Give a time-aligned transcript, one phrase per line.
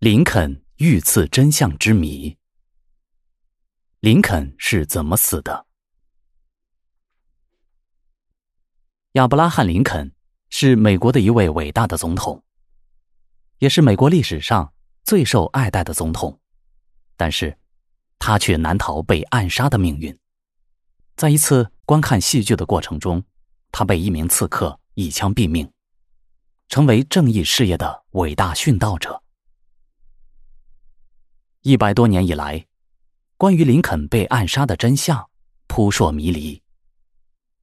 [0.00, 2.38] 林肯遇刺真相之谜。
[3.98, 5.66] 林肯是怎么死的？
[9.14, 10.14] 亚伯拉罕·林肯
[10.50, 12.44] 是美国的一位伟大的总统，
[13.58, 14.72] 也是美国历史上
[15.02, 16.38] 最受爱戴的总统。
[17.16, 17.58] 但是，
[18.20, 20.16] 他却难逃被暗杀的命运。
[21.16, 23.20] 在一次观看戏剧的过程中，
[23.72, 25.68] 他被一名刺客一枪毙命，
[26.68, 29.20] 成为正义事业的伟大殉道者。
[31.68, 32.64] 一百多年以来，
[33.36, 35.28] 关于林肯被暗杀的真相
[35.66, 36.62] 扑朔迷离，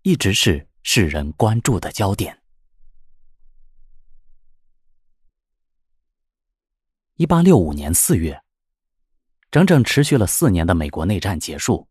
[0.04, 2.40] 一直是世人关注的焦点。
[7.16, 8.40] 一八六五年四月，
[9.50, 11.88] 整整持续了四年的美国内战结束。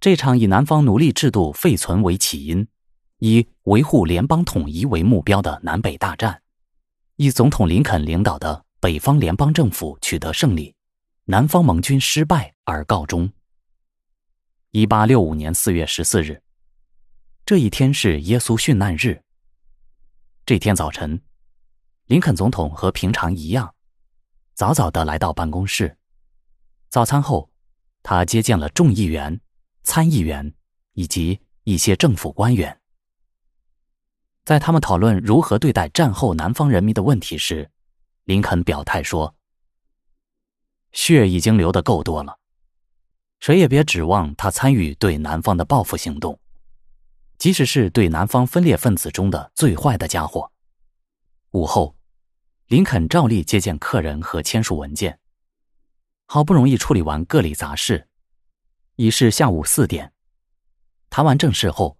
[0.00, 2.66] 这场以南方奴隶制度废存为起因，
[3.18, 6.40] 以维护联邦统一为目标的南北大战，
[7.16, 10.74] 以总统林肯领导的北方联邦政府取得胜利。
[11.28, 13.28] 南方盟军失败而告终。
[14.70, 16.40] 一八六五年四月十四日，
[17.44, 19.20] 这一天是耶稣殉难日。
[20.44, 21.20] 这天早晨，
[22.04, 23.74] 林肯总统和平常一样，
[24.54, 25.98] 早早的来到办公室。
[26.90, 27.50] 早餐后，
[28.04, 29.40] 他接见了众议员、
[29.82, 30.54] 参议员
[30.92, 32.80] 以及一些政府官员。
[34.44, 37.68] 在他们讨论如何对待战后南方人民的问题时，
[38.26, 39.34] 林肯表态说。
[40.96, 42.38] 血已经流得够多了，
[43.38, 46.40] 谁也别指望他参与对南方的报复行动，
[47.38, 50.50] 即使是对南方分裂分子中的最坏的家伙。
[51.50, 51.94] 午后，
[52.68, 55.20] 林肯照例接见客人和签署文件，
[56.24, 58.08] 好不容易处理完各里杂事，
[58.96, 60.12] 已是下午四点。
[61.10, 61.98] 谈完正事后，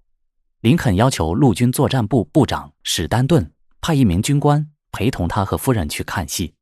[0.60, 3.52] 林肯要求陆军作战部部长史丹顿
[3.82, 6.55] 派一名军官陪同他和夫人去看戏。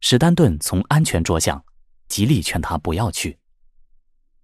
[0.00, 1.64] 史丹顿从安全着想，
[2.08, 3.38] 极力劝他不要去。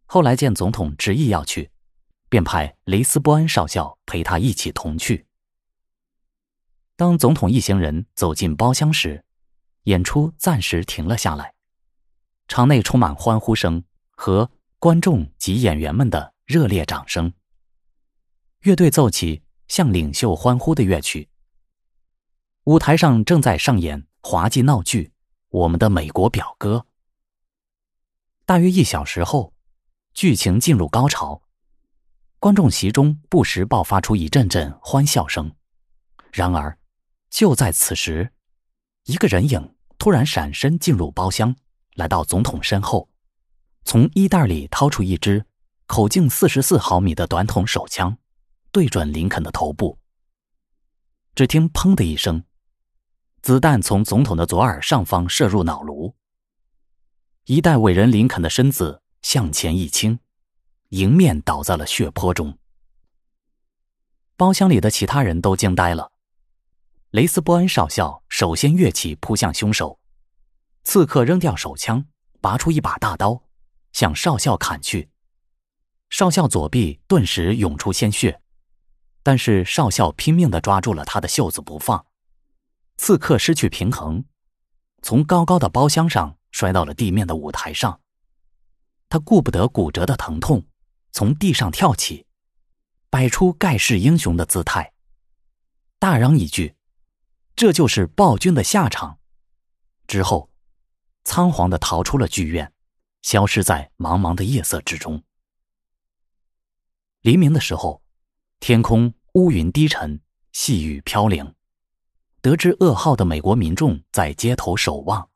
[0.05, 1.71] 后来见总统执意要去，
[2.29, 5.27] 便派雷斯波恩少校陪他一起同去。
[6.95, 9.25] 当总统一行人走进包厢时，
[9.85, 11.55] 演出暂时停了下来，
[12.49, 17.33] 场内充满欢呼声和观众及演员们的热烈掌声。
[18.61, 21.29] 乐队奏起向领袖欢呼的乐曲。
[22.65, 25.13] 舞台上正在上演滑稽闹剧。
[25.51, 26.87] 我们的美国表哥。
[28.45, 29.53] 大约一小时后，
[30.15, 31.43] 剧情进入高潮，
[32.39, 35.53] 观众席中不时爆发出一阵阵欢笑声。
[36.33, 36.79] 然而，
[37.31, 38.33] 就在此时，
[39.05, 41.57] 一个人影突然闪身进入包厢，
[41.95, 43.09] 来到总统身后，
[43.85, 45.45] 从衣袋里掏出一支
[45.87, 48.17] 口径四十四毫米的短筒手枪，
[48.71, 49.99] 对准林肯的头部。
[51.35, 52.43] 只听“砰”的一声。
[53.47, 56.17] 子弹从总统的左耳上方射入脑颅，
[57.45, 60.19] 一代伟人林肯的身子向前一倾，
[60.89, 62.59] 迎面倒在了血泊中。
[64.37, 66.11] 包厢里的其他人都惊呆了。
[67.11, 70.01] 雷斯波恩少校首先跃起扑向凶手，
[70.83, 72.05] 刺客扔掉手枪，
[72.41, 73.45] 拔出一把大刀，
[73.93, 75.09] 向少校砍去。
[76.11, 78.41] 少校左臂顿时涌出鲜血，
[79.23, 82.05] 但是少校拼命的抓住了他的袖子不放。
[82.97, 84.25] 刺客失去平衡，
[85.03, 88.01] 从高高的包厢上摔到了地面的舞台上。
[89.09, 90.67] 他顾不得骨折的疼痛，
[91.13, 92.27] 从地上跳起，
[93.11, 94.93] 摆出盖世英雄的姿态，
[95.99, 96.75] 大嚷一句
[97.55, 99.19] ：“这就是暴君的下场。”
[100.09, 100.51] 之后，
[101.25, 102.73] 仓皇的逃出了剧院，
[103.23, 105.23] 消失在茫茫的夜色之中。
[107.21, 108.03] 黎明的时候，
[108.61, 110.21] 天空乌云低沉，
[110.53, 111.56] 细雨飘零。
[112.41, 115.29] 得知噩耗的美国民众在街头守望，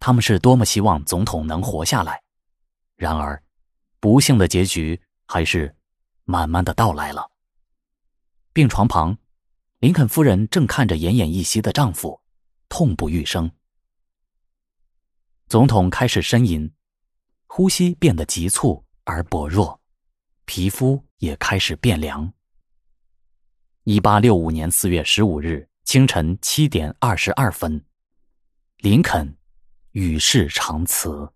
[0.00, 2.20] 他们是多么希望总统能活下来。
[2.96, 3.40] 然而，
[4.00, 5.72] 不幸的结局还是
[6.24, 7.30] 慢慢的到来了。
[8.52, 9.16] 病床旁，
[9.78, 12.20] 林肯夫人正看着奄奄一息的丈夫，
[12.68, 13.48] 痛不欲生。
[15.46, 16.70] 总统开始呻吟，
[17.46, 19.80] 呼吸变得急促而薄弱，
[20.44, 22.32] 皮肤也开始变凉。
[23.84, 25.69] 一八六五年四月十五日。
[25.84, 27.84] 清晨七点二十二分，
[28.78, 29.36] 林肯
[29.90, 31.32] 与世长辞。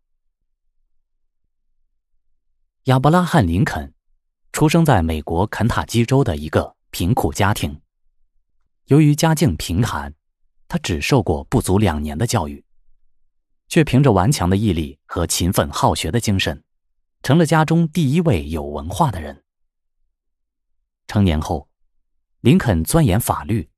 [2.85, 3.93] 亚伯拉罕·林肯
[4.53, 7.81] 出生在美国肯塔基州的一个贫苦家庭。
[8.85, 10.15] 由于家境贫寒，
[10.69, 12.65] 他只受过不足两年的教育，
[13.67, 16.63] 却凭着顽强的毅力和勤奋好学的精神，
[17.23, 19.43] 成了家中第一位有文化的人。
[21.09, 21.69] 成年后，
[22.41, 23.69] 林肯钻研法律。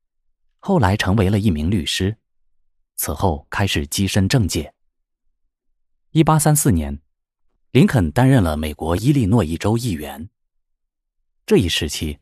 [0.66, 2.16] 后来成为了一名律师，
[2.96, 4.74] 此后开始跻身政界。
[6.10, 7.00] 一八三四年，
[7.70, 10.28] 林肯担任了美国伊利诺伊州议员。
[11.46, 12.18] 这一时期，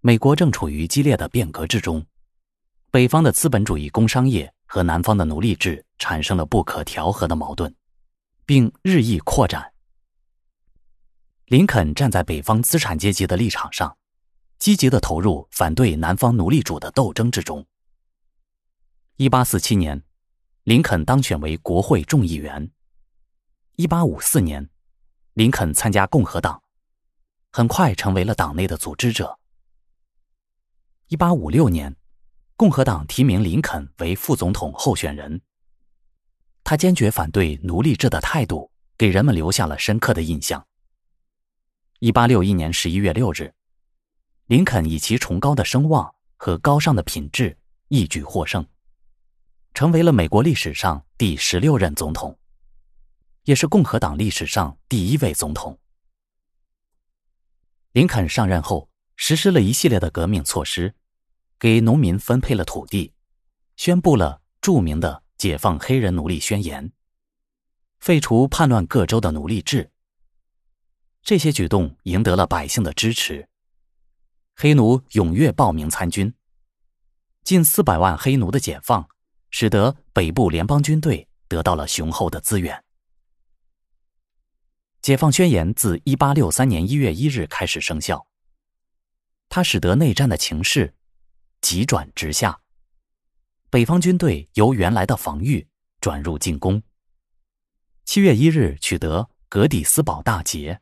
[0.00, 2.02] 美国正处于激烈的变革之中，
[2.90, 7.74] 北方的资本主义工商业和南方的奴隶制产生了不可调和的矛盾，
[8.46, 9.74] 并日益扩展。
[11.48, 13.94] 林肯站在北方资产阶级的立场上，
[14.58, 17.62] 积极的投入反对南方奴隶主的斗争之中。
[19.16, 20.02] 一八四七年，
[20.64, 22.68] 林肯当选为国会众议员。
[23.76, 24.68] 一八五四年，
[25.34, 26.60] 林肯参加共和党，
[27.52, 29.38] 很快成为了党内的组织者。
[31.06, 31.94] 一八五六年，
[32.56, 35.40] 共和党提名林肯为副总统候选人。
[36.64, 38.68] 他坚决反对奴隶制的态度，
[38.98, 40.66] 给人们留下了深刻的印象。
[42.00, 43.54] 一八六一年十一月六日，
[44.46, 47.56] 林肯以其崇高的声望和高尚的品质
[47.86, 48.66] 一举获胜。
[49.74, 52.38] 成为了美国历史上第十六任总统，
[53.42, 55.76] 也是共和党历史上第一位总统。
[57.90, 60.94] 林肯上任后，实施了一系列的革命措施，
[61.58, 63.12] 给农民分配了土地，
[63.76, 66.92] 宣布了著名的解放黑人奴隶宣言，
[67.98, 69.90] 废除叛乱各州的奴隶制。
[71.24, 73.48] 这些举动赢得了百姓的支持，
[74.54, 76.32] 黑奴踊跃报名参军，
[77.42, 79.08] 近四百万黑奴的解放。
[79.56, 82.82] 使得北部联邦军队得到了雄厚的资源。
[85.00, 88.26] 解放宣言自一八六三年一月一日开始生效。
[89.48, 90.92] 它使得内战的情势
[91.60, 92.58] 急转直下，
[93.70, 95.64] 北方军队由原来的防御
[96.00, 96.82] 转入进攻。
[98.04, 100.80] 七月一日取得格底斯堡大捷，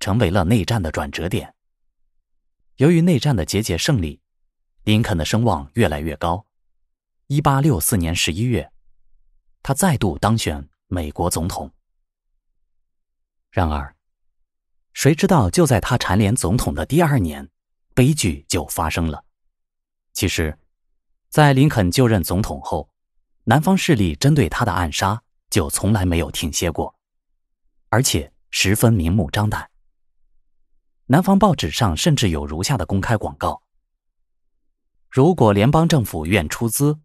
[0.00, 1.54] 成为了内战的转折点。
[2.78, 4.20] 由于内战的节节胜利，
[4.82, 6.44] 林肯的声望越来越高。
[7.34, 8.70] 一八六四年十一月，
[9.60, 11.68] 他再度当选美国总统。
[13.50, 13.96] 然而，
[14.92, 17.50] 谁知道就在他蝉联总统的第二年，
[17.92, 19.24] 悲剧就发生了。
[20.12, 20.56] 其实，
[21.28, 22.88] 在林肯就任总统后，
[23.42, 25.20] 南方势力针对他的暗杀
[25.50, 26.94] 就从来没有停歇过，
[27.88, 29.68] 而且十分明目张胆。
[31.06, 33.60] 南方报纸上甚至有如下的公开广告：
[35.10, 37.00] 如果联邦政府愿出资。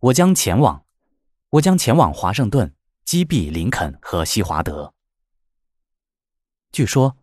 [0.00, 0.86] 我将前往，
[1.50, 2.74] 我将前往华盛顿
[3.04, 4.94] 击毙林肯和西华德。
[6.72, 7.18] 据说，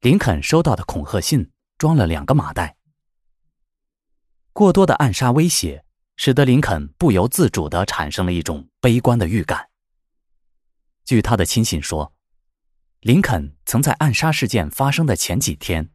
[0.00, 2.76] 林肯收到的恐吓信装了两个麻袋。
[4.52, 5.84] 过多的暗杀威胁，
[6.16, 9.70] 使得林肯不由自主的产生了一种悲观的预感。
[11.04, 12.12] 据他的亲信说，
[12.98, 15.92] 林肯曾在暗杀事件发生的前几天，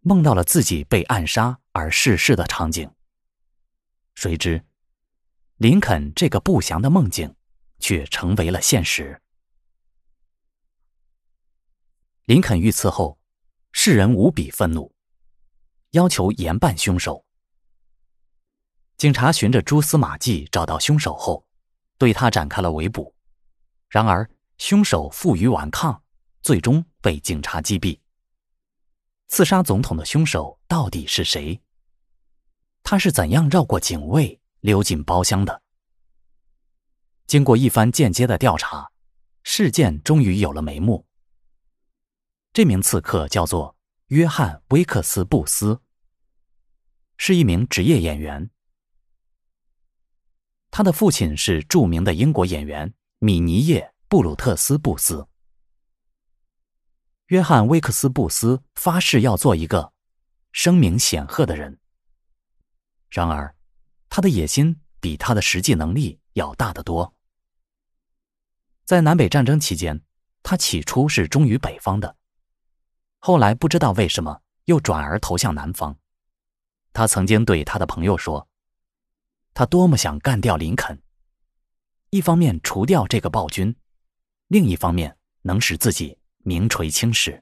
[0.00, 2.90] 梦到了自己被暗杀而逝世的场景。
[4.14, 4.66] 谁知。
[5.60, 7.36] 林肯这个不祥的梦境，
[7.80, 9.20] 却成为了现实。
[12.24, 13.18] 林肯遇刺后，
[13.70, 14.90] 世人无比愤怒，
[15.90, 17.22] 要求严办凶手。
[18.96, 21.46] 警察循着蛛丝马迹找到凶手后，
[21.98, 23.14] 对他展开了围捕。
[23.90, 26.02] 然而，凶手负隅顽抗，
[26.40, 28.00] 最终被警察击毙。
[29.28, 31.60] 刺杀总统的凶手到底是谁？
[32.82, 34.40] 他是怎样绕过警卫？
[34.60, 35.62] 溜进包厢的。
[37.26, 38.90] 经过一番间接的调查，
[39.44, 41.06] 事件终于有了眉目。
[42.52, 45.80] 这名刺客叫做约翰·威克斯布斯，
[47.16, 48.50] 是一名职业演员。
[50.72, 55.28] 他的父亲是著名的英国演员米尼叶·布鲁特斯·布斯。
[57.26, 59.92] 约翰·威克斯布斯发誓要做一个
[60.50, 61.78] 声名显赫的人。
[63.08, 63.54] 然而。
[64.10, 67.14] 他的野心比他的实际能力要大得多。
[68.84, 70.02] 在南北战争期间，
[70.42, 72.16] 他起初是忠于北方的，
[73.20, 75.96] 后来不知道为什么又转而投向南方。
[76.92, 78.48] 他曾经对他的朋友说
[79.54, 81.00] ：“他多么想干掉林肯，
[82.10, 83.74] 一方面除掉这个暴君，
[84.48, 87.40] 另一方面能使自己名垂青史。”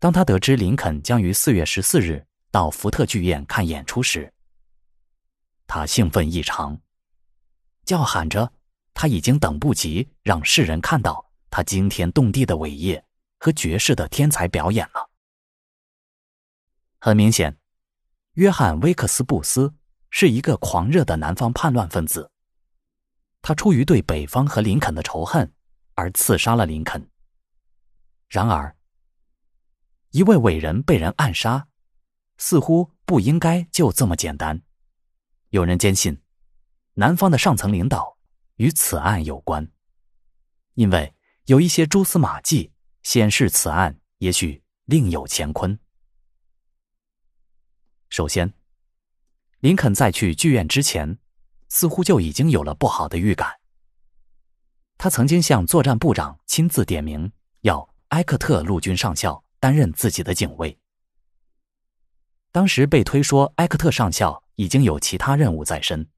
[0.00, 4.32] 当他得知林肯将于四月十四日到福特剧院看演出时，
[5.72, 6.80] 他兴奋异常，
[7.84, 8.52] 叫喊着
[8.92, 13.04] ：“他已经等不及让世人看到他惊天动地的伟业
[13.38, 15.08] 和绝世的天才表演了。”
[16.98, 17.56] 很明显，
[18.32, 19.72] 约翰·威克斯布斯
[20.10, 22.32] 是一个狂热的南方叛乱分子。
[23.40, 25.54] 他出于对北方和林肯的仇恨
[25.94, 27.08] 而刺杀了林肯。
[28.28, 28.74] 然而，
[30.10, 31.68] 一位伟人被人暗杀，
[32.38, 34.60] 似乎不应该就这么简单。
[35.50, 36.22] 有人坚信，
[36.94, 38.16] 南方的上层领导
[38.56, 39.68] 与此案有关，
[40.74, 41.12] 因为
[41.46, 45.76] 有一些蛛丝马迹显示此案也许另有乾坤。
[48.10, 48.54] 首先，
[49.58, 51.18] 林肯在去剧院之前，
[51.68, 53.58] 似乎就已经有了不好的预感。
[54.98, 60.78] 他曾经向作战部长亲自点名，要埃克特陆军上校担任自己的警卫。
[62.52, 66.08] 当时被推说埃克特上校已经有其他任务在身，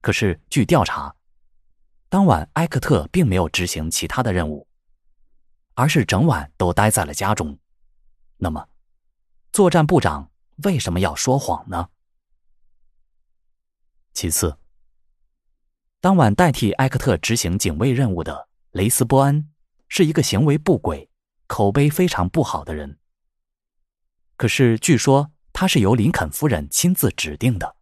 [0.00, 1.14] 可是据调查，
[2.08, 4.66] 当晚埃克特并没有执行其他的任务，
[5.74, 7.58] 而是整晚都待在了家中。
[8.38, 8.66] 那么，
[9.52, 10.30] 作战部长
[10.64, 11.90] 为什么要说谎呢？
[14.14, 14.56] 其次，
[16.00, 19.52] 当晚代替埃克特执行警卫任务的雷斯波恩
[19.88, 21.10] 是一个行为不轨、
[21.46, 22.98] 口碑非常不好的人。
[24.38, 25.30] 可是据说。
[25.52, 27.76] 他是由林肯夫人亲自指定的，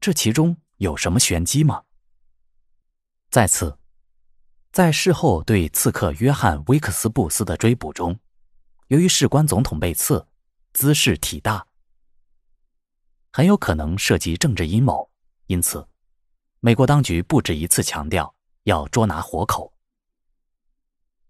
[0.00, 1.82] 这其中有什么玄机吗？
[3.30, 3.78] 再次，
[4.72, 8.18] 在事后对刺客约翰·威克斯布斯的追捕中，
[8.88, 10.26] 由于事关总统被刺，
[10.72, 11.66] 姿势体大，
[13.32, 15.10] 很有可能涉及政治阴谋，
[15.46, 15.86] 因此，
[16.60, 19.72] 美国当局不止一次强调要捉拿活口。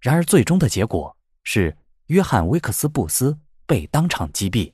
[0.01, 4.73] 然而，最终的结果是约翰·威克斯布斯被当场击毙。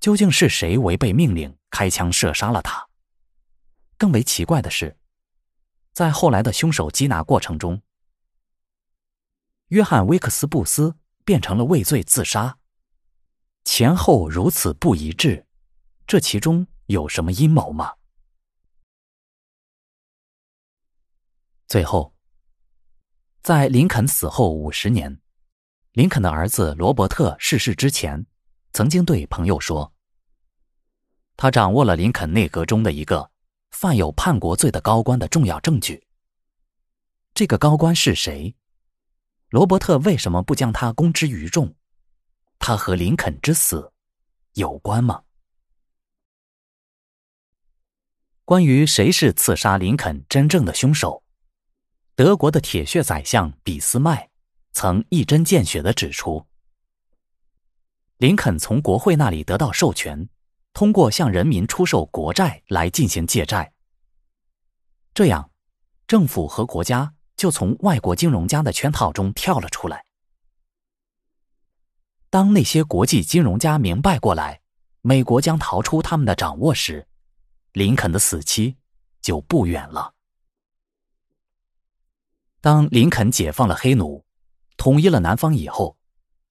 [0.00, 2.88] 究竟是谁违背命令开枪射杀了他？
[3.96, 4.96] 更为奇怪的是，
[5.92, 7.82] 在后来的凶手缉拿过程中，
[9.68, 12.58] 约翰·威克斯布斯变成了畏罪自杀。
[13.64, 15.44] 前后如此不一致，
[16.06, 17.94] 这其中有什么阴谋吗？
[21.66, 22.14] 最后，
[23.42, 25.20] 在林肯死后五十年，
[25.92, 28.24] 林肯的儿子罗伯特逝世之前。
[28.72, 29.92] 曾经对朋友说
[31.36, 33.30] ：“他掌握了林肯内阁中的一个
[33.70, 36.06] 犯有叛国罪的高官的重要证据。
[37.34, 38.54] 这个高官是谁？
[39.50, 41.74] 罗伯特为什么不将他公之于众？
[42.58, 43.92] 他和林肯之死
[44.54, 45.22] 有关吗？”
[48.44, 51.22] 关于谁是刺杀林肯真正的凶手，
[52.14, 54.30] 德国的铁血宰相俾斯麦
[54.72, 56.46] 曾一针见血的指出。
[58.18, 60.28] 林肯从国会那里得到授权，
[60.72, 63.72] 通过向人民出售国债来进行借债。
[65.14, 65.52] 这样，
[66.08, 70.04] 政府和国家就从外国金融家的圈套中跳了出来。
[72.28, 74.60] 当那些国际金融家明白过来，
[75.00, 77.06] 美国将逃出他们的掌握时，
[77.72, 78.76] 林肯的死期
[79.22, 80.12] 就不远了。
[82.60, 84.24] 当林肯解放了黑奴，
[84.76, 85.96] 统一了南方以后，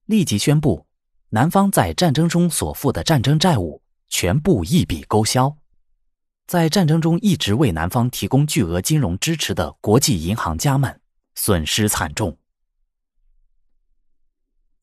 [0.05, 0.86] 立即宣布。
[1.29, 5.53] 南方在战争中所负的战争债务全部一笔勾销，
[6.45, 11.01] 在战争中一直为南方提供巨额金融支持的国际银行家们
[11.35, 12.37] 损失惨重。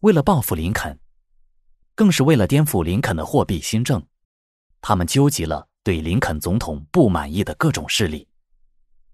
[0.01, 0.99] 为了报复林肯，
[1.95, 4.05] 更是为了颠覆林肯的货币新政，
[4.83, 8.29] 他们纠集了对林肯总统不满意的各种势力，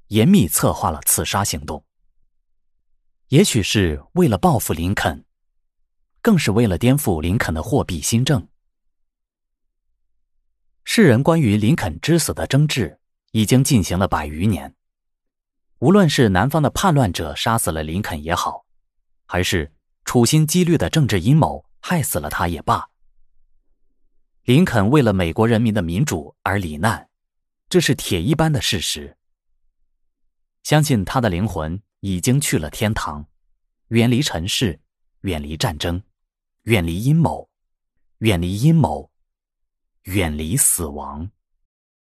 [0.09, 1.85] 严密策划了刺杀行动。
[3.29, 5.25] 也许是为了报复林肯。
[6.23, 8.47] 更是为了颠覆林肯的货币新政。
[10.85, 12.99] 世人关于林肯之死的争执
[13.31, 14.75] 已经进行了百余年。
[15.79, 18.67] 无论是南方的叛乱者杀死了林肯也好，
[19.27, 19.73] 还是
[20.05, 22.91] 处心积虑的政治阴谋害死了他也罢，
[24.45, 27.09] 林肯为了美国人民的民主而罹难，
[27.69, 29.17] 这是铁一般的事实。
[30.65, 33.25] 相信他的灵魂已经去了天堂，
[33.89, 34.79] 远离尘世，
[35.23, 36.03] 远离战争。
[36.71, 37.51] 远离阴谋，
[38.19, 39.11] 远离阴谋，
[40.03, 41.29] 远离死亡。